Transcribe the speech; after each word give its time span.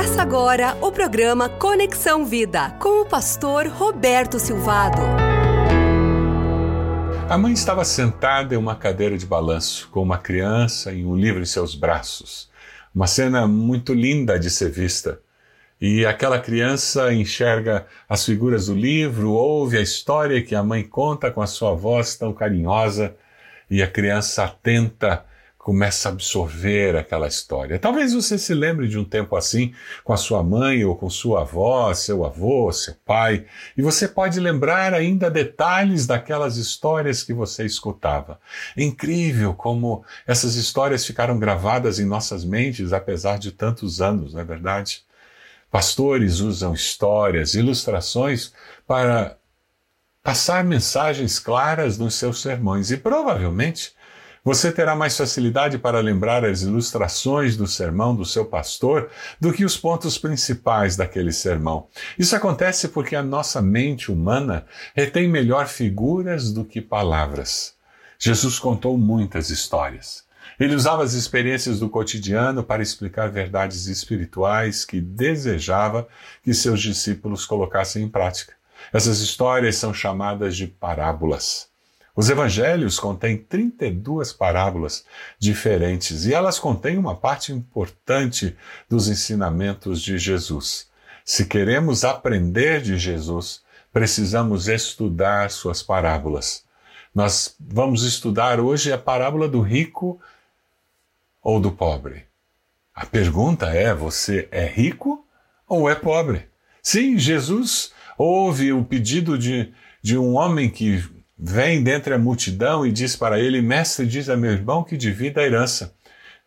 Começa 0.00 0.22
agora 0.22 0.78
o 0.80 0.90
programa 0.90 1.46
Conexão 1.46 2.24
Vida 2.24 2.70
com 2.80 3.02
o 3.02 3.04
pastor 3.04 3.66
Roberto 3.66 4.38
Silvado. 4.38 4.98
A 7.28 7.36
mãe 7.36 7.52
estava 7.52 7.84
sentada 7.84 8.54
em 8.54 8.56
uma 8.56 8.74
cadeira 8.74 9.18
de 9.18 9.26
balanço, 9.26 9.90
com 9.90 10.02
uma 10.02 10.16
criança 10.16 10.90
e 10.90 11.04
um 11.04 11.14
livro 11.14 11.42
em 11.42 11.44
seus 11.44 11.74
braços. 11.74 12.48
Uma 12.94 13.06
cena 13.06 13.46
muito 13.46 13.92
linda 13.92 14.38
de 14.38 14.48
ser 14.48 14.70
vista. 14.70 15.20
E 15.78 16.06
aquela 16.06 16.38
criança 16.38 17.12
enxerga 17.12 17.86
as 18.08 18.24
figuras 18.24 18.68
do 18.68 18.74
livro, 18.74 19.32
ouve 19.32 19.76
a 19.76 19.82
história 19.82 20.40
que 20.40 20.54
a 20.54 20.62
mãe 20.62 20.82
conta 20.82 21.30
com 21.30 21.42
a 21.42 21.46
sua 21.46 21.74
voz 21.74 22.16
tão 22.16 22.32
carinhosa, 22.32 23.14
e 23.70 23.82
a 23.82 23.86
criança 23.86 24.44
atenta 24.44 25.26
começa 25.62 26.08
a 26.08 26.12
absorver 26.12 26.96
aquela 26.96 27.28
história. 27.28 27.78
Talvez 27.78 28.14
você 28.14 28.38
se 28.38 28.54
lembre 28.54 28.88
de 28.88 28.98
um 28.98 29.04
tempo 29.04 29.36
assim 29.36 29.74
com 30.02 30.12
a 30.12 30.16
sua 30.16 30.42
mãe 30.42 30.82
ou 30.86 30.96
com 30.96 31.10
sua 31.10 31.42
avó, 31.42 31.92
seu 31.92 32.24
avô, 32.24 32.72
seu 32.72 32.94
pai, 33.04 33.44
e 33.76 33.82
você 33.82 34.08
pode 34.08 34.40
lembrar 34.40 34.94
ainda 34.94 35.30
detalhes 35.30 36.06
daquelas 36.06 36.56
histórias 36.56 37.22
que 37.22 37.34
você 37.34 37.66
escutava. 37.66 38.40
É 38.74 38.82
incrível 38.82 39.52
como 39.52 40.02
essas 40.26 40.54
histórias 40.54 41.04
ficaram 41.04 41.38
gravadas 41.38 41.98
em 41.98 42.06
nossas 42.06 42.42
mentes 42.42 42.94
apesar 42.94 43.38
de 43.38 43.52
tantos 43.52 44.00
anos, 44.00 44.32
não 44.32 44.40
é 44.40 44.44
verdade? 44.44 45.04
Pastores 45.70 46.40
usam 46.40 46.72
histórias, 46.72 47.54
ilustrações 47.54 48.52
para 48.86 49.36
passar 50.22 50.64
mensagens 50.64 51.38
claras 51.38 51.98
nos 51.98 52.14
seus 52.14 52.40
sermões 52.40 52.90
e 52.90 52.96
provavelmente 52.96 53.92
você 54.44 54.72
terá 54.72 54.96
mais 54.96 55.16
facilidade 55.16 55.78
para 55.78 56.00
lembrar 56.00 56.44
as 56.44 56.62
ilustrações 56.62 57.56
do 57.56 57.66
sermão 57.66 58.14
do 58.14 58.24
seu 58.24 58.44
pastor 58.44 59.10
do 59.38 59.52
que 59.52 59.64
os 59.64 59.76
pontos 59.76 60.16
principais 60.16 60.96
daquele 60.96 61.32
sermão. 61.32 61.88
Isso 62.18 62.34
acontece 62.34 62.88
porque 62.88 63.14
a 63.14 63.22
nossa 63.22 63.60
mente 63.60 64.10
humana 64.10 64.64
retém 64.94 65.28
melhor 65.28 65.66
figuras 65.66 66.52
do 66.52 66.64
que 66.64 66.80
palavras. 66.80 67.74
Jesus 68.18 68.58
contou 68.58 68.98
muitas 68.98 69.50
histórias. 69.50 70.24
Ele 70.58 70.74
usava 70.74 71.02
as 71.02 71.14
experiências 71.14 71.80
do 71.80 71.88
cotidiano 71.88 72.62
para 72.62 72.82
explicar 72.82 73.30
verdades 73.30 73.86
espirituais 73.86 74.84
que 74.84 75.00
desejava 75.00 76.06
que 76.42 76.52
seus 76.52 76.82
discípulos 76.82 77.46
colocassem 77.46 78.02
em 78.02 78.08
prática. 78.08 78.52
Essas 78.92 79.20
histórias 79.20 79.76
são 79.76 79.94
chamadas 79.94 80.54
de 80.54 80.66
parábolas. 80.66 81.69
Os 82.20 82.28
evangelhos 82.28 83.00
contêm 83.00 83.38
32 83.38 84.30
parábolas 84.30 85.06
diferentes 85.38 86.26
e 86.26 86.34
elas 86.34 86.58
contêm 86.58 86.98
uma 86.98 87.16
parte 87.16 87.50
importante 87.50 88.54
dos 88.90 89.08
ensinamentos 89.08 90.02
de 90.02 90.18
Jesus. 90.18 90.90
Se 91.24 91.46
queremos 91.46 92.04
aprender 92.04 92.82
de 92.82 92.98
Jesus, 92.98 93.62
precisamos 93.90 94.68
estudar 94.68 95.50
suas 95.50 95.82
parábolas. 95.82 96.62
Nós 97.14 97.56
vamos 97.58 98.02
estudar 98.02 98.60
hoje 98.60 98.92
a 98.92 98.98
parábola 98.98 99.48
do 99.48 99.62
rico 99.62 100.20
ou 101.42 101.58
do 101.58 101.72
pobre. 101.72 102.26
A 102.94 103.06
pergunta 103.06 103.70
é: 103.70 103.94
você 103.94 104.46
é 104.52 104.66
rico 104.66 105.26
ou 105.66 105.88
é 105.88 105.94
pobre? 105.94 106.50
Sim, 106.82 107.16
Jesus 107.16 107.94
ouve 108.18 108.74
o 108.74 108.84
pedido 108.84 109.38
de, 109.38 109.72
de 110.02 110.18
um 110.18 110.34
homem 110.34 110.68
que 110.68 111.02
vem 111.42 111.82
dentre 111.82 112.12
a 112.12 112.18
multidão 112.18 112.86
e 112.86 112.92
diz 112.92 113.16
para 113.16 113.40
ele: 113.40 113.62
Mestre, 113.62 114.06
diz 114.06 114.28
a 114.28 114.36
meu 114.36 114.52
irmão 114.52 114.84
que 114.84 114.96
divida 114.96 115.40
a 115.40 115.44
herança. 115.44 115.94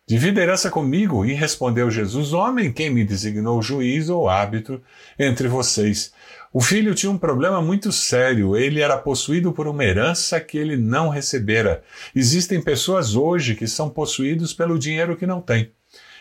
Divida 0.06 0.40
a 0.40 0.44
herança 0.44 0.70
comigo. 0.70 1.24
E 1.24 1.32
respondeu 1.32 1.90
Jesus: 1.90 2.32
Homem, 2.32 2.72
quem 2.72 2.90
me 2.90 3.04
designou 3.04 3.60
juiz 3.60 4.08
ou 4.08 4.28
árbitro 4.28 4.82
entre 5.18 5.48
vocês? 5.48 6.12
O 6.52 6.60
filho 6.60 6.94
tinha 6.94 7.10
um 7.10 7.18
problema 7.18 7.60
muito 7.60 7.90
sério. 7.90 8.56
Ele 8.56 8.80
era 8.80 8.96
possuído 8.96 9.52
por 9.52 9.66
uma 9.66 9.84
herança 9.84 10.38
que 10.38 10.56
ele 10.56 10.76
não 10.76 11.08
recebera. 11.08 11.82
Existem 12.14 12.62
pessoas 12.62 13.16
hoje 13.16 13.56
que 13.56 13.66
são 13.66 13.90
possuídos 13.90 14.54
pelo 14.54 14.78
dinheiro 14.78 15.16
que 15.16 15.26
não 15.26 15.40
têm, 15.40 15.72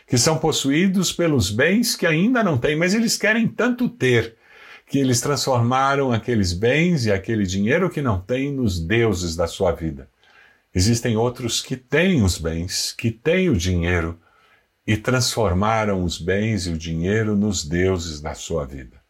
que 0.07 0.17
são 0.17 0.39
possuídos 0.39 1.11
pelos 1.11 1.51
bens 1.51 1.95
que 1.95 2.07
ainda 2.07 2.43
não 2.43 2.57
têm, 2.57 2.75
mas 2.75 2.95
eles 2.95 3.15
querem 3.15 3.47
tanto 3.47 3.87
ter 3.87 4.35
que 4.85 4.99
eles 4.99 5.21
transformaram 5.21 6.11
aqueles 6.11 6.53
bens 6.53 7.05
e 7.05 7.11
aquele 7.11 7.45
dinheiro 7.45 7.89
que 7.89 8.01
não 8.01 8.19
têm 8.19 8.51
nos 8.51 8.79
deuses 8.79 9.35
da 9.35 9.47
sua 9.47 9.71
vida. 9.71 10.09
Existem 10.73 11.15
outros 11.15 11.61
que 11.61 11.75
têm 11.75 12.23
os 12.23 12.37
bens, 12.37 12.91
que 12.91 13.11
têm 13.11 13.49
o 13.49 13.55
dinheiro 13.55 14.19
e 14.85 14.97
transformaram 14.97 16.03
os 16.03 16.17
bens 16.17 16.67
e 16.67 16.71
o 16.71 16.77
dinheiro 16.77 17.35
nos 17.35 17.63
deuses 17.63 18.19
da 18.19 18.33
sua 18.33 18.65
vida. 18.65 19.01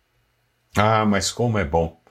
Ah, 0.75 1.05
mas 1.05 1.31
como 1.31 1.57
é 1.57 1.65
bom 1.65 2.01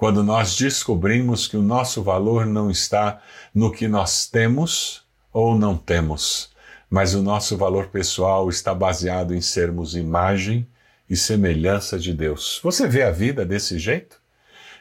quando 0.00 0.24
nós 0.24 0.56
descobrimos 0.56 1.46
que 1.46 1.58
o 1.58 1.62
nosso 1.62 2.02
valor 2.02 2.46
não 2.46 2.70
está 2.70 3.20
no 3.54 3.70
que 3.70 3.86
nós 3.86 4.26
temos 4.26 5.02
ou 5.30 5.54
não 5.54 5.76
temos, 5.76 6.54
mas 6.88 7.14
o 7.14 7.22
nosso 7.22 7.54
valor 7.54 7.88
pessoal 7.88 8.48
está 8.48 8.74
baseado 8.74 9.34
em 9.34 9.42
sermos 9.42 9.94
imagem 9.94 10.66
e 11.10 11.16
semelhança 11.16 11.98
de 11.98 12.14
Deus. 12.14 12.60
Você 12.62 12.86
vê 12.86 13.02
a 13.02 13.10
vida 13.10 13.44
desse 13.44 13.78
jeito? 13.78 14.20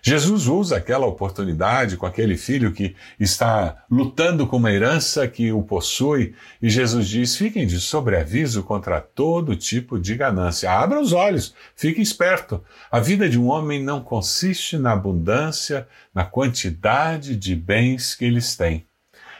Jesus 0.02 0.48
usa 0.48 0.78
aquela 0.78 1.06
oportunidade 1.06 1.98
com 1.98 2.06
aquele 2.06 2.38
filho 2.38 2.72
que 2.72 2.96
está 3.20 3.84
lutando 3.92 4.48
com 4.48 4.58
uma 4.58 4.72
herança 4.72 5.28
que 5.28 5.52
o 5.52 5.62
possui, 5.62 6.34
e 6.62 6.70
Jesus 6.70 7.08
diz: 7.08 7.36
fiquem 7.36 7.68
de 7.68 7.80
sobreaviso 7.80 8.64
contra 8.64 9.02
todo 9.02 9.56
tipo 9.56 10.00
de 10.00 10.16
ganância. 10.16 10.72
Abra 10.72 11.02
os 11.02 11.12
olhos, 11.12 11.54
fique 11.76 12.02
esperto. 12.02 12.64
A 12.90 13.00
vida 13.00 13.28
de 13.28 13.38
um 13.38 13.48
homem 13.48 13.84
não 13.84 14.02
consiste 14.02 14.78
na 14.78 14.94
abundância, 14.94 15.88
na 16.14 16.24
quantidade 16.24 17.36
de 17.36 17.56
bens 17.56 18.16
que 18.16 18.24
eles 18.24 18.56
têm. 18.56 18.86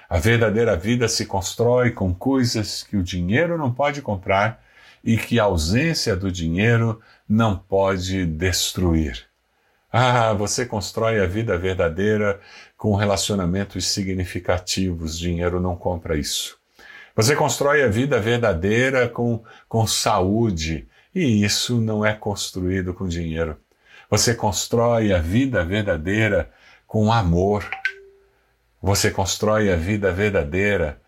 A 0.10 0.18
verdadeira 0.18 0.76
vida 0.76 1.08
se 1.08 1.26
constrói 1.26 1.92
com 1.92 2.14
coisas 2.14 2.84
que 2.84 2.98
o 2.98 3.04
dinheiro 3.04 3.58
não 3.58 3.72
pode 3.72 4.02
comprar 4.02 4.60
e 5.04 5.18
que 5.18 5.40
a 5.40 5.44
ausência 5.44 6.16
do 6.16 6.32
dinheiro 6.32 7.02
não 7.28 7.58
pode 7.58 8.26
destruir. 8.26 9.28
Ah, 9.92 10.34
você 10.34 10.66
constrói 10.66 11.20
a 11.20 11.26
vida 11.26 11.58
verdadeira 11.58 12.40
com 12.78 12.96
relacionamentos 12.96 13.88
significativos. 13.88 15.18
Dinheiro 15.18 15.60
não 15.60 15.76
compra 15.76 16.18
isso. 16.18 16.58
Você 17.16 17.36
constrói 17.36 17.84
a 17.84 17.88
vida 17.88 18.20
verdadeira 18.20 19.10
com, 19.10 19.44
com 19.68 19.88
saúde. 19.88 20.88
E 21.14 21.44
isso 21.44 21.82
não 21.82 22.06
é 22.06 22.14
construído 22.14 22.94
com 22.94 23.08
dinheiro. 23.08 23.58
Você 24.10 24.34
constrói 24.34 25.12
a 25.12 25.20
vida 25.20 25.64
verdadeira 25.66 26.52
com 26.88 27.12
amor. 27.12 27.68
Você 28.82 29.12
constrói 29.12 29.72
a 29.72 29.76
vida 29.76 30.12
verdadeira 30.12 31.02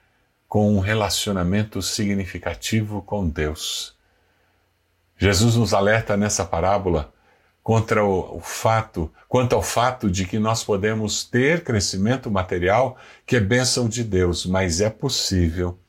com 0.51 0.75
um 0.75 0.81
relacionamento 0.81 1.81
significativo 1.81 3.01
com 3.01 3.25
Deus. 3.25 3.95
Jesus 5.17 5.55
nos 5.55 5.73
alerta 5.73 6.17
nessa 6.17 6.43
parábola 6.43 7.13
contra 7.63 8.03
o, 8.03 8.35
o, 8.35 8.41
fato, 8.41 9.09
quanto 9.29 9.55
ao 9.55 9.61
fato 9.61 10.11
de 10.11 10.25
que 10.25 10.37
nós 10.37 10.61
podemos 10.61 11.23
ter 11.23 11.63
crescimento 11.63 12.29
material 12.29 12.97
que 13.25 13.37
é 13.37 13.39
bênção 13.39 13.87
de 13.87 14.03
Deus, 14.03 14.45
mas 14.45 14.81
é 14.81 14.89
possível 14.89 15.79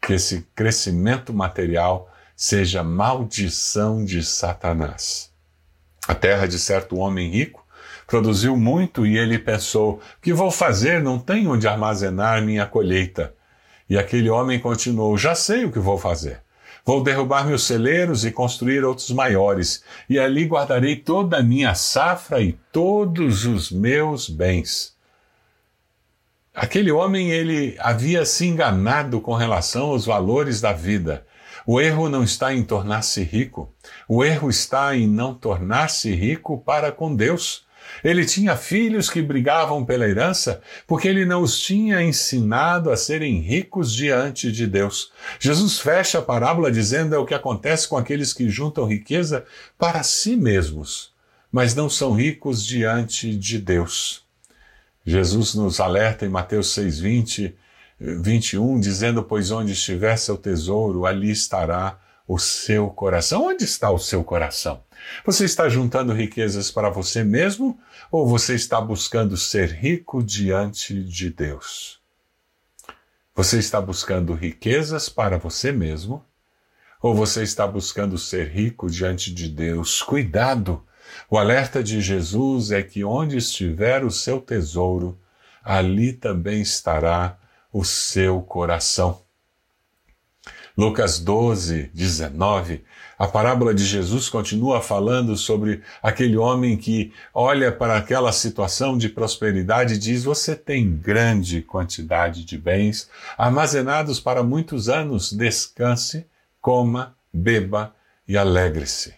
que 0.00 0.12
esse 0.12 0.46
crescimento 0.54 1.34
material 1.34 2.08
seja 2.36 2.84
maldição 2.84 4.04
de 4.04 4.22
Satanás. 4.22 5.32
A 6.06 6.14
terra 6.14 6.46
de 6.46 6.60
certo 6.60 6.96
homem 6.96 7.28
rico 7.28 7.66
produziu 8.06 8.56
muito 8.56 9.04
e 9.04 9.18
ele 9.18 9.36
pensou: 9.36 10.00
que 10.22 10.32
vou 10.32 10.52
fazer? 10.52 11.02
Não 11.02 11.18
tenho 11.18 11.50
onde 11.50 11.66
armazenar 11.66 12.40
minha 12.40 12.64
colheita. 12.66 13.34
E 13.92 13.98
aquele 13.98 14.30
homem 14.30 14.58
continuou: 14.58 15.18
Já 15.18 15.34
sei 15.34 15.66
o 15.66 15.70
que 15.70 15.78
vou 15.78 15.98
fazer. 15.98 16.40
Vou 16.82 17.02
derrubar 17.02 17.46
meus 17.46 17.64
celeiros 17.64 18.24
e 18.24 18.30
construir 18.30 18.82
outros 18.86 19.10
maiores, 19.10 19.84
e 20.08 20.18
ali 20.18 20.46
guardarei 20.46 20.96
toda 20.96 21.36
a 21.36 21.42
minha 21.42 21.74
safra 21.74 22.40
e 22.40 22.54
todos 22.72 23.44
os 23.44 23.70
meus 23.70 24.30
bens. 24.30 24.96
Aquele 26.54 26.90
homem 26.90 27.32
ele 27.32 27.76
havia 27.78 28.24
se 28.24 28.46
enganado 28.46 29.20
com 29.20 29.34
relação 29.34 29.90
aos 29.90 30.06
valores 30.06 30.58
da 30.58 30.72
vida. 30.72 31.26
O 31.66 31.78
erro 31.78 32.08
não 32.08 32.24
está 32.24 32.54
em 32.54 32.64
tornar-se 32.64 33.22
rico, 33.22 33.70
o 34.08 34.24
erro 34.24 34.48
está 34.48 34.96
em 34.96 35.06
não 35.06 35.34
tornar-se 35.34 36.14
rico 36.14 36.56
para 36.56 36.90
com 36.90 37.14
Deus. 37.14 37.66
Ele 38.02 38.24
tinha 38.24 38.56
filhos 38.56 39.08
que 39.08 39.22
brigavam 39.22 39.84
pela 39.84 40.08
herança 40.08 40.60
porque 40.86 41.08
ele 41.08 41.24
não 41.24 41.42
os 41.42 41.58
tinha 41.58 42.02
ensinado 42.02 42.90
a 42.90 42.96
serem 42.96 43.40
ricos 43.40 43.92
diante 43.92 44.50
de 44.50 44.66
Deus. 44.66 45.12
Jesus 45.38 45.78
fecha 45.78 46.18
a 46.18 46.22
parábola 46.22 46.70
dizendo 46.70 47.14
é 47.14 47.18
o 47.18 47.26
que 47.26 47.34
acontece 47.34 47.88
com 47.88 47.96
aqueles 47.96 48.32
que 48.32 48.48
juntam 48.48 48.86
riqueza 48.86 49.44
para 49.78 50.02
si 50.02 50.36
mesmos, 50.36 51.12
mas 51.50 51.74
não 51.74 51.88
são 51.88 52.12
ricos 52.12 52.64
diante 52.64 53.36
de 53.36 53.58
Deus. 53.58 54.22
Jesus 55.04 55.54
nos 55.54 55.80
alerta 55.80 56.24
em 56.24 56.28
Mateus 56.28 56.74
6:20, 56.74 57.54
21, 57.98 58.80
dizendo: 58.80 59.22
"Pois 59.22 59.50
onde 59.50 59.72
estiver 59.72 60.16
seu 60.16 60.36
tesouro, 60.36 61.06
ali 61.06 61.30
estará 61.30 61.98
o 62.32 62.38
seu 62.38 62.88
coração. 62.88 63.44
Onde 63.44 63.64
está 63.64 63.90
o 63.90 63.98
seu 63.98 64.24
coração? 64.24 64.82
Você 65.26 65.44
está 65.44 65.68
juntando 65.68 66.14
riquezas 66.14 66.70
para 66.70 66.88
você 66.88 67.22
mesmo 67.22 67.78
ou 68.10 68.26
você 68.26 68.54
está 68.54 68.80
buscando 68.80 69.36
ser 69.36 69.70
rico 69.70 70.22
diante 70.22 71.04
de 71.04 71.28
Deus? 71.28 72.00
Você 73.34 73.58
está 73.58 73.82
buscando 73.82 74.32
riquezas 74.32 75.10
para 75.10 75.36
você 75.36 75.72
mesmo 75.72 76.24
ou 77.02 77.14
você 77.14 77.42
está 77.42 77.66
buscando 77.66 78.16
ser 78.16 78.48
rico 78.48 78.88
diante 78.88 79.32
de 79.32 79.48
Deus? 79.48 80.00
Cuidado! 80.00 80.82
O 81.28 81.36
alerta 81.36 81.82
de 81.82 82.00
Jesus 82.00 82.70
é 82.70 82.82
que 82.82 83.04
onde 83.04 83.36
estiver 83.36 84.04
o 84.04 84.10
seu 84.10 84.40
tesouro, 84.40 85.20
ali 85.62 86.14
também 86.14 86.62
estará 86.62 87.38
o 87.70 87.84
seu 87.84 88.40
coração. 88.40 89.20
Lucas 90.76 91.18
12, 91.18 91.90
19, 91.92 92.82
a 93.18 93.26
parábola 93.28 93.74
de 93.74 93.84
Jesus 93.84 94.28
continua 94.30 94.80
falando 94.80 95.36
sobre 95.36 95.82
aquele 96.02 96.36
homem 96.36 96.78
que 96.78 97.12
olha 97.34 97.70
para 97.70 97.96
aquela 97.96 98.32
situação 98.32 98.96
de 98.96 99.10
prosperidade 99.10 99.94
e 99.94 99.98
diz: 99.98 100.24
Você 100.24 100.56
tem 100.56 100.96
grande 100.96 101.60
quantidade 101.60 102.44
de 102.44 102.56
bens 102.56 103.10
armazenados 103.36 104.18
para 104.18 104.42
muitos 104.42 104.88
anos, 104.88 105.30
descanse, 105.30 106.26
coma, 106.60 107.14
beba 107.32 107.94
e 108.26 108.36
alegre-se. 108.36 109.14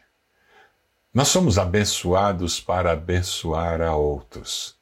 Nós 1.15 1.29
somos 1.29 1.57
abençoados 1.57 2.61
para 2.61 2.91
abençoar 2.91 3.81
a 3.81 3.95
outros. 3.95 4.75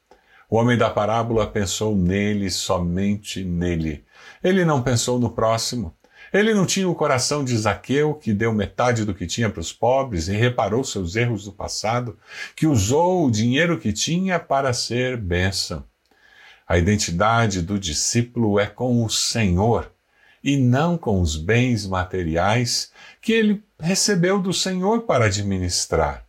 O 0.49 0.57
homem 0.57 0.77
da 0.77 0.89
parábola 0.89 1.45
pensou 1.45 1.95
nele, 1.95 2.49
somente 2.49 3.43
nele. 3.43 4.03
Ele 4.43 4.65
não 4.65 4.81
pensou 4.81 5.19
no 5.19 5.29
próximo. 5.29 5.95
Ele 6.31 6.53
não 6.53 6.65
tinha 6.65 6.87
o 6.87 6.95
coração 6.95 7.43
de 7.43 7.57
Zaqueu, 7.57 8.13
que 8.13 8.33
deu 8.33 8.53
metade 8.53 9.05
do 9.05 9.13
que 9.13 9.27
tinha 9.27 9.49
para 9.49 9.59
os 9.59 9.73
pobres 9.73 10.27
e 10.27 10.33
reparou 10.33 10.83
seus 10.83 11.15
erros 11.15 11.45
do 11.45 11.51
passado, 11.51 12.17
que 12.55 12.67
usou 12.67 13.25
o 13.25 13.31
dinheiro 13.31 13.79
que 13.79 13.91
tinha 13.91 14.39
para 14.39 14.73
ser 14.73 15.17
bênção. 15.17 15.83
A 16.67 16.77
identidade 16.77 17.61
do 17.61 17.77
discípulo 17.77 18.59
é 18.59 18.65
com 18.65 19.03
o 19.03 19.09
Senhor 19.09 19.91
e 20.43 20.57
não 20.57 20.97
com 20.97 21.21
os 21.21 21.35
bens 21.35 21.85
materiais 21.85 22.91
que 23.21 23.31
ele 23.31 23.63
recebeu 23.79 24.39
do 24.39 24.53
Senhor 24.53 25.01
para 25.01 25.25
administrar. 25.25 26.25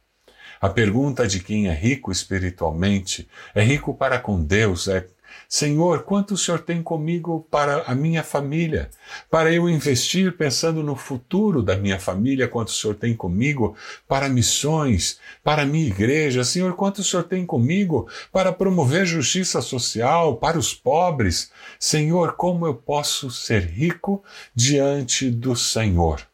A 0.61 0.69
pergunta 0.69 1.27
de 1.27 1.41
quem 1.41 1.69
é 1.69 1.75
rico 1.75 2.11
espiritualmente, 2.11 3.29
é 3.55 3.63
rico 3.63 3.93
para 3.93 4.19
com 4.19 4.43
Deus, 4.43 4.89
é 4.89 5.07
Senhor, 5.49 6.03
quanto 6.03 6.35
o 6.35 6.39
Senhor 6.39 6.61
tem 6.61 6.83
comigo 6.83 7.47
para 7.51 7.83
a 7.83 7.95
minha 7.95 8.23
família? 8.23 8.91
Para 9.31 9.53
eu 9.53 9.69
investir 9.69 10.37
pensando 10.37 10.83
no 10.83 10.97
futuro 10.97 11.63
da 11.63 11.77
minha 11.77 11.99
família, 11.99 12.49
quanto 12.49 12.69
o 12.69 12.73
Senhor 12.73 12.95
tem 12.95 13.15
comigo 13.15 13.77
para 14.09 14.29
missões, 14.29 15.19
para 15.43 15.63
a 15.63 15.67
minha 15.67 15.87
igreja? 15.87 16.45
Senhor, 16.45 16.75
quanto 16.75 16.99
o 16.99 17.05
Senhor 17.05 17.25
tem 17.25 17.47
comigo 17.47 18.09
para 18.33 18.53
promover 18.53 19.07
justiça 19.07 19.61
social 19.61 20.37
para 20.37 20.59
os 20.59 20.75
pobres? 20.75 21.51
Senhor, 21.79 22.33
como 22.33 22.67
eu 22.67 22.75
posso 22.75 23.31
ser 23.31 23.63
rico 23.63 24.23
diante 24.55 25.31
do 25.31 25.55
Senhor? 25.55 26.34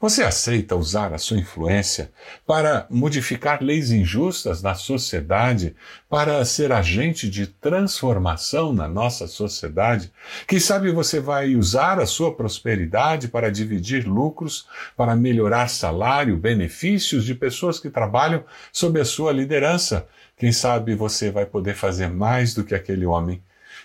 Você 0.00 0.22
aceita 0.22 0.76
usar 0.76 1.12
a 1.12 1.18
sua 1.18 1.36
influência 1.36 2.10
para 2.46 2.86
modificar 2.88 3.62
leis 3.62 3.90
injustas 3.90 4.62
na 4.62 4.74
sociedade, 4.74 5.76
para 6.08 6.42
ser 6.46 6.72
agente 6.72 7.28
de 7.28 7.46
transformação 7.46 8.72
na 8.72 8.88
nossa 8.88 9.26
sociedade? 9.26 10.10
Quem 10.46 10.58
sabe 10.58 10.90
você 10.90 11.20
vai 11.20 11.54
usar 11.54 12.00
a 12.00 12.06
sua 12.06 12.34
prosperidade 12.34 13.28
para 13.28 13.50
dividir 13.50 14.08
lucros, 14.08 14.66
para 14.96 15.14
melhorar 15.14 15.68
salário, 15.68 16.34
benefícios 16.34 17.22
de 17.22 17.34
pessoas 17.34 17.78
que 17.78 17.90
trabalham 17.90 18.42
sob 18.72 18.98
a 18.98 19.04
sua 19.04 19.32
liderança? 19.32 20.08
Quem 20.34 20.50
sabe 20.50 20.94
você 20.94 21.30
vai 21.30 21.44
poder 21.44 21.74
fazer 21.74 22.08
mais 22.08 22.54
do 22.54 22.64
que 22.64 22.74
aquele 22.74 23.04
homem 23.04 23.42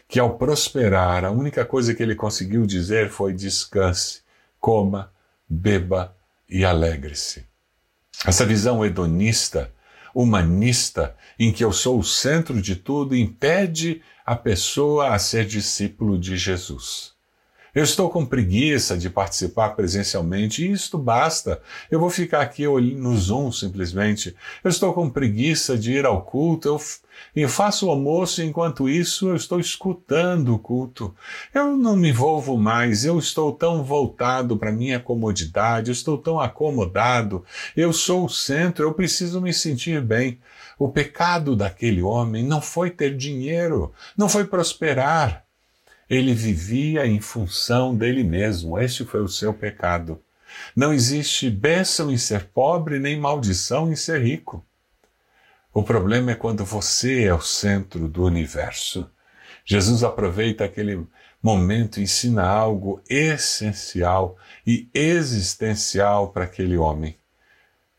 que, 0.08 0.18
ao 0.18 0.38
prosperar, 0.38 1.26
a 1.26 1.32
única 1.32 1.66
coisa 1.66 1.94
que 1.94 2.02
ele 2.02 2.16
conseguiu 2.16 2.66
dizer 2.66 3.10
foi 3.10 3.34
descanse, 3.34 4.22
coma, 4.62 5.14
beba 5.48 6.16
e 6.50 6.64
alegre-se. 6.64 7.46
Essa 8.26 8.46
visão 8.46 8.86
hedonista, 8.86 9.74
humanista, 10.14 11.16
em 11.38 11.52
que 11.52 11.64
eu 11.64 11.74
sou 11.74 12.00
o 12.00 12.04
centro 12.04 12.62
de 12.62 12.76
tudo, 12.76 13.16
impede 13.16 14.02
a 14.26 14.36
pessoa 14.36 15.14
a 15.14 15.20
ser 15.20 15.46
discípulo 15.46 16.18
de 16.18 16.38
Jesus. 16.38 17.15
Eu 17.76 17.84
estou 17.84 18.10
com 18.10 18.26
preguiça 18.26 18.98
de 18.98 19.10
participar 19.10 19.72
presencialmente 19.72 20.66
e 20.66 20.72
isto 20.72 20.98
basta. 20.98 21.62
Eu 21.92 22.00
vou 22.00 22.10
ficar 22.10 22.40
aqui 22.40 22.66
no 22.66 23.18
Zoom 23.18 23.52
simplesmente. 23.52 24.34
Eu 24.64 24.70
estou 24.70 24.94
com 24.94 25.10
preguiça 25.10 25.78
de 25.78 25.92
ir 25.92 26.06
ao 26.06 26.22
culto. 26.22 26.70
Eu, 26.70 26.82
eu 27.36 27.50
faço 27.50 27.88
o 27.88 27.90
almoço 27.90 28.42
e 28.42 28.46
enquanto 28.46 28.88
isso 28.88 29.28
eu 29.28 29.36
estou 29.36 29.60
escutando 29.60 30.56
o 30.56 30.60
culto. 30.60 31.14
Eu 31.54 31.76
não 31.76 31.98
me 31.98 32.12
envolvo 32.12 32.58
mais. 32.58 33.04
Eu 33.04 33.20
estou 33.20 33.52
tão 33.52 33.84
voltado 33.84 34.56
para 34.56 34.72
minha 34.72 34.98
comodidade. 34.98 35.90
Eu 35.90 35.94
estou 35.94 36.18
tão 36.18 36.40
acomodado. 36.40 37.44
Eu 37.76 37.92
sou 37.92 38.24
o 38.24 38.30
centro. 38.30 38.86
Eu 38.86 38.94
preciso 38.94 39.42
me 39.42 39.54
sentir 39.54 40.02
bem. 40.02 40.40
O 40.80 40.88
pecado 40.88 41.58
daquele 41.58 42.02
homem 42.02 42.42
não 42.42 42.62
foi 42.62 42.90
ter 42.90 43.16
dinheiro, 43.16 43.94
não 44.18 44.28
foi 44.28 44.44
prosperar 44.44 45.45
ele 46.10 46.34
vivia 46.34 47.06
em 47.06 47.20
função 47.20 47.96
dele 47.96 48.24
mesmo. 48.24 48.80
Este 48.80 49.04
foi 49.06 49.22
o 49.22 49.28
seu 49.28 49.54
pecado. 49.54 50.22
Não 50.76 50.94
existe 50.94 51.50
bênção 51.50 52.12
em 52.12 52.18
ser 52.18 52.46
pobre, 52.46 53.00
nem 53.00 53.20
maldição 53.20 53.92
em 53.92 53.96
ser 53.96 54.22
rico. 54.22 54.66
O 55.74 55.84
problema 55.84 56.32
é 56.32 56.36
quando 56.36 56.64
você 56.64 57.24
é 57.24 57.34
o 57.34 57.42
centro 57.42 58.08
do 58.08 58.24
universo. 58.24 59.10
Jesus 59.66 60.04
aproveita 60.04 60.64
aquele 60.64 61.06
momento 61.42 62.00
e 62.00 62.04
ensina 62.04 62.44
algo 62.44 63.02
essencial 63.10 64.38
e 64.66 64.90
existencial 64.94 66.32
para 66.32 66.46
aquele 66.46 66.78
homem. 66.78 67.18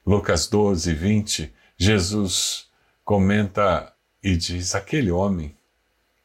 Lucas 0.06 0.46
12, 0.46 0.94
20, 0.94 1.52
Jesus 1.76 2.68
comenta 3.04 3.92
e 4.22 4.36
diz: 4.36 4.74
aquele 4.74 5.10
homem 5.10 5.56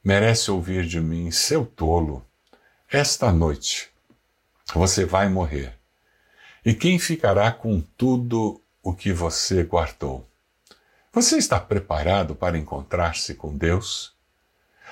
merece 0.03 0.49
ouvir 0.49 0.85
de 0.85 0.99
mim, 0.99 1.29
seu 1.31 1.65
tolo, 1.65 2.25
esta 2.89 3.31
noite 3.31 3.89
você 4.73 5.05
vai 5.05 5.29
morrer. 5.29 5.73
E 6.65 6.73
quem 6.73 6.97
ficará 6.97 7.51
com 7.51 7.81
tudo 7.97 8.61
o 8.81 8.93
que 8.93 9.11
você 9.13 9.63
guardou? 9.63 10.27
Você 11.13 11.37
está 11.37 11.59
preparado 11.59 12.35
para 12.35 12.57
encontrar-se 12.57 13.35
com 13.35 13.55
Deus? 13.55 14.13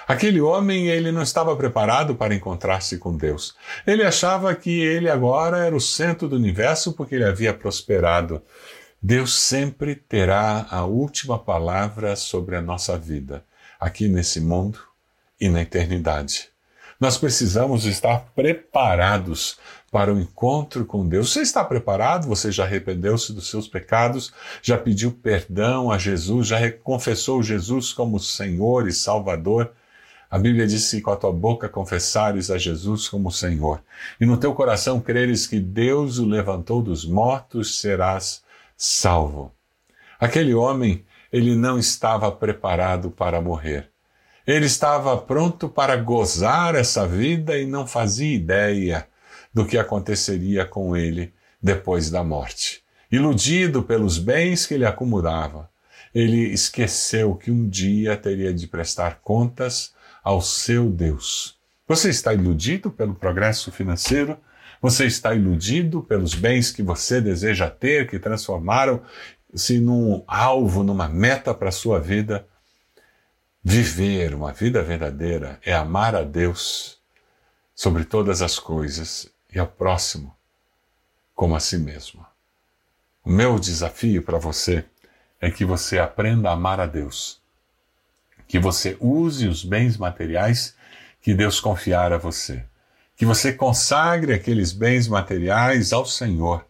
Aquele 0.07 0.41
homem, 0.41 0.87
ele 0.87 1.11
não 1.11 1.21
estava 1.21 1.55
preparado 1.55 2.15
para 2.15 2.33
encontrar-se 2.33 2.97
com 2.97 3.15
Deus. 3.15 3.55
Ele 3.85 4.03
achava 4.03 4.53
que 4.55 4.81
ele 4.81 5.09
agora 5.09 5.59
era 5.59 5.75
o 5.75 5.81
centro 5.81 6.27
do 6.27 6.35
universo 6.35 6.93
porque 6.93 7.15
ele 7.15 7.25
havia 7.25 7.53
prosperado. 7.53 8.41
Deus 9.01 9.39
sempre 9.39 9.95
terá 9.95 10.67
a 10.69 10.85
última 10.85 11.39
palavra 11.39 12.15
sobre 12.15 12.55
a 12.55 12.61
nossa 12.61 12.97
vida, 12.97 13.45
aqui 13.79 14.07
nesse 14.07 14.41
mundo 14.41 14.88
e 15.39 15.49
na 15.49 15.61
eternidade. 15.61 16.49
Nós 16.99 17.17
precisamos 17.17 17.85
estar 17.85 18.25
preparados 18.35 19.57
para 19.89 20.13
o 20.13 20.19
encontro 20.19 20.85
com 20.85 21.07
Deus. 21.07 21.31
Você 21.31 21.41
está 21.41 21.63
preparado? 21.63 22.27
Você 22.27 22.51
já 22.51 22.65
arrependeu-se 22.65 23.31
dos 23.31 23.49
seus 23.49 23.67
pecados? 23.67 24.33
Já 24.61 24.77
pediu 24.77 25.11
perdão 25.11 25.91
a 25.91 25.97
Jesus? 25.97 26.47
Já 26.47 26.71
confessou 26.71 27.41
Jesus 27.41 27.93
como 27.93 28.19
Senhor 28.19 28.87
e 28.87 28.91
Salvador? 28.91 29.71
A 30.29 30.37
Bíblia 30.37 30.67
diz 30.67 30.91
que 30.91 31.01
com 31.01 31.09
a 31.09 31.15
tua 31.15 31.31
boca 31.31 31.67
confessares 31.67 32.51
a 32.51 32.57
Jesus 32.57 33.07
como 33.07 33.31
Senhor 33.31 33.81
e 34.21 34.25
no 34.27 34.37
teu 34.37 34.53
coração 34.53 34.99
creres 34.99 35.47
que 35.47 35.59
Deus 35.59 36.19
o 36.19 36.25
levantou 36.25 36.83
dos 36.83 37.03
mortos, 37.03 37.79
serás 37.79 38.43
salvo. 38.77 39.51
Aquele 40.19 40.53
homem, 40.53 41.03
ele 41.31 41.55
não 41.55 41.79
estava 41.79 42.31
preparado 42.31 43.09
para 43.09 43.41
morrer. 43.41 43.88
Ele 44.49 44.65
estava 44.65 45.15
pronto 45.15 45.69
para 45.69 45.95
gozar 45.95 46.73
essa 46.73 47.07
vida 47.07 47.55
e 47.55 47.67
não 47.67 47.85
fazia 47.85 48.35
ideia 48.35 49.07
do 49.53 49.63
que 49.63 49.77
aconteceria 49.77 50.65
com 50.65 50.97
ele 50.97 51.31
depois 51.61 52.09
da 52.09 52.23
morte. 52.23 52.81
Iludido 53.11 53.83
pelos 53.83 54.17
bens 54.17 54.65
que 54.65 54.73
ele 54.73 54.87
acumulava, 54.87 55.69
ele 56.15 56.51
esqueceu 56.51 57.35
que 57.35 57.51
um 57.51 57.69
dia 57.69 58.17
teria 58.17 58.51
de 58.51 58.65
prestar 58.65 59.19
contas 59.21 59.93
ao 60.23 60.41
seu 60.41 60.89
Deus. 60.89 61.55
Você 61.87 62.09
está 62.09 62.33
iludido 62.33 62.89
pelo 62.89 63.13
progresso 63.13 63.71
financeiro? 63.71 64.35
Você 64.81 65.05
está 65.05 65.31
iludido 65.35 66.01
pelos 66.01 66.33
bens 66.33 66.71
que 66.71 66.81
você 66.81 67.21
deseja 67.21 67.69
ter, 67.69 68.09
que 68.09 68.17
transformaram-se 68.17 69.79
num 69.79 70.23
alvo, 70.25 70.81
numa 70.81 71.07
meta 71.07 71.53
para 71.53 71.69
a 71.69 71.71
sua 71.71 71.99
vida? 71.99 72.47
Viver 73.63 74.33
uma 74.33 74.53
vida 74.53 74.81
verdadeira 74.81 75.59
é 75.61 75.73
amar 75.73 76.15
a 76.15 76.23
Deus 76.23 76.97
sobre 77.75 78.05
todas 78.05 78.41
as 78.41 78.57
coisas 78.57 79.29
e 79.53 79.59
ao 79.59 79.67
próximo 79.67 80.33
como 81.35 81.55
a 81.55 81.59
si 81.59 81.77
mesmo. 81.77 82.25
O 83.23 83.29
meu 83.29 83.59
desafio 83.59 84.23
para 84.23 84.37
você 84.37 84.85
é 85.41 85.51
que 85.51 85.65
você 85.65 85.99
aprenda 85.99 86.49
a 86.49 86.53
amar 86.53 86.79
a 86.79 86.85
Deus, 86.85 87.41
que 88.47 88.57
você 88.57 88.95
use 88.99 89.45
os 89.47 89.63
bens 89.63 89.97
materiais 89.97 90.73
que 91.21 91.33
Deus 91.33 91.59
confiar 91.59 92.13
a 92.13 92.17
você, 92.17 92.63
que 93.15 93.25
você 93.25 93.51
consagre 93.51 94.33
aqueles 94.33 94.71
bens 94.71 95.05
materiais 95.05 95.91
ao 95.91 96.05
Senhor 96.05 96.65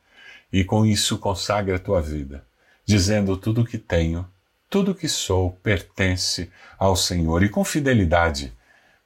e 0.51 0.63
com 0.63 0.83
isso 0.83 1.19
consagre 1.19 1.75
a 1.75 1.79
tua 1.79 2.01
vida, 2.01 2.43
dizendo 2.83 3.37
tudo 3.37 3.61
o 3.61 3.65
que 3.65 3.77
tenho, 3.77 4.27
tudo 4.69 4.93
que 4.93 5.07
sou 5.07 5.51
pertence 5.63 6.51
ao 6.77 6.95
Senhor 6.95 7.43
e 7.43 7.49
com 7.49 7.63
fidelidade 7.65 8.53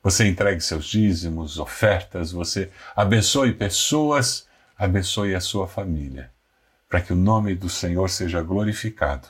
você 0.03 0.27
entregue 0.27 0.60
seus 0.60 0.86
dízimos, 0.86 1.58
ofertas, 1.58 2.34
você 2.34 2.70
abençoe 2.93 3.53
pessoas, 3.53 4.46
abençoe 4.77 5.34
a 5.34 5.39
sua 5.39 5.65
família, 5.65 6.29
para 6.89 7.00
que 7.00 7.13
o 7.13 7.15
nome 7.15 7.55
do 7.55 7.70
Senhor 7.70 8.10
seja 8.10 8.41
glorificado 8.41 9.29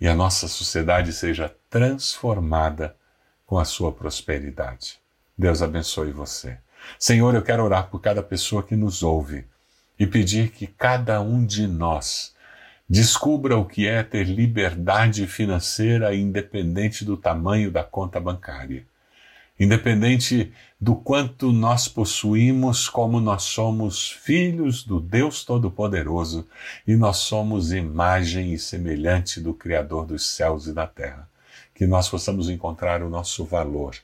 e 0.00 0.08
a 0.08 0.14
nossa 0.14 0.48
sociedade 0.48 1.12
seja 1.12 1.54
transformada 1.70 2.96
com 3.46 3.58
a 3.60 3.64
sua 3.64 3.92
prosperidade. 3.92 4.98
Deus 5.38 5.62
abençoe 5.62 6.10
você. 6.10 6.58
Senhor, 6.98 7.36
eu 7.36 7.42
quero 7.42 7.62
orar 7.62 7.88
por 7.88 8.00
cada 8.00 8.24
pessoa 8.24 8.64
que 8.64 8.74
nos 8.74 9.04
ouve 9.04 9.46
e 9.96 10.04
pedir 10.04 10.50
que 10.50 10.66
cada 10.66 11.20
um 11.20 11.46
de 11.46 11.68
nós 11.68 12.34
descubra 12.88 13.56
o 13.56 13.64
que 13.64 13.86
é 13.86 14.02
ter 14.02 14.24
liberdade 14.24 15.26
financeira 15.26 16.14
independente 16.14 17.04
do 17.04 17.16
tamanho 17.16 17.70
da 17.70 17.82
conta 17.82 18.20
bancária 18.20 18.86
Independente 19.58 20.52
do 20.78 20.94
quanto 20.94 21.50
nós 21.50 21.88
possuímos, 21.88 22.90
como 22.90 23.20
nós 23.20 23.44
somos 23.44 24.10
filhos 24.10 24.84
do 24.84 25.00
Deus 25.00 25.44
Todo-Poderoso 25.44 26.46
e 26.86 26.94
nós 26.94 27.18
somos 27.18 27.72
imagem 27.72 28.52
e 28.52 28.58
semelhante 28.58 29.40
do 29.40 29.54
Criador 29.54 30.04
dos 30.04 30.26
céus 30.26 30.66
e 30.66 30.74
da 30.74 30.86
terra, 30.86 31.26
que 31.74 31.86
nós 31.86 32.06
possamos 32.06 32.50
encontrar 32.50 33.02
o 33.02 33.08
nosso 33.08 33.46
valor 33.46 33.96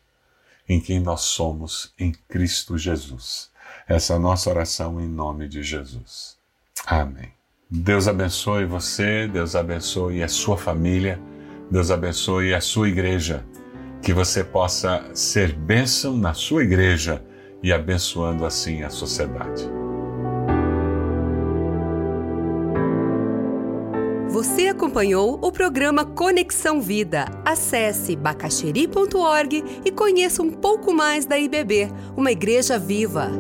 em 0.67 0.81
quem 0.81 1.01
nós 1.01 1.21
somos 1.21 1.93
em 1.99 2.13
Cristo 2.13 2.79
Jesus. 2.79 3.51
Essa 3.87 4.15
é 4.15 4.17
a 4.17 4.21
nossa 4.21 4.49
oração 4.49 4.99
em 4.99 5.09
nome 5.09 5.49
de 5.49 5.63
Jesus. 5.63 6.39
Amém. 6.87 7.42
Deus 7.75 8.07
abençoe 8.07 8.67
você, 8.67 9.27
Deus 9.27 9.57
abençoe 9.57 10.23
a 10.23 10.29
sua 10.29 10.59
família, 10.59 11.19
Deus 11.71 11.91
abençoe 11.91 12.53
a 12.53 12.61
sua 12.61 12.87
igreja 12.87 13.47
que 14.03 14.13
você 14.13 14.45
possa 14.45 15.03
ser 15.15 15.55
bênção 15.55 16.15
na 16.15 16.35
sua 16.35 16.65
igreja 16.65 17.25
e 17.63 17.73
abençoando 17.73 18.45
assim 18.45 18.83
a 18.83 18.91
sociedade. 18.91 19.67
Você 24.29 24.69
acompanhou 24.69 25.39
o 25.41 25.51
programa 25.51 26.05
Conexão 26.05 26.79
Vida. 26.79 27.25
Acesse 27.43 28.15
bacacheri.org 28.15 29.65
e 29.83 29.91
conheça 29.91 30.43
um 30.43 30.51
pouco 30.51 30.93
mais 30.93 31.25
da 31.25 31.39
IBB, 31.39 31.89
uma 32.15 32.33
igreja 32.33 32.79
viva. 32.79 33.31